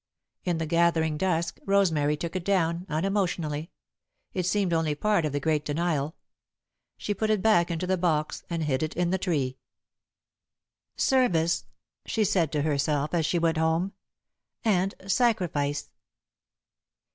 [0.45, 3.69] In the gathering dusk, Rosemary took it down, unemotionally.
[4.33, 6.15] It seemed only part of the great denial.
[6.97, 9.59] She put it back into the box, and hid it in the tree.
[10.95, 11.65] "Service,"
[12.07, 13.93] she said to herself, as she went home,
[14.65, 15.91] "and sacrifice.